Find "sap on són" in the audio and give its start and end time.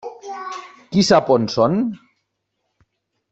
1.09-1.77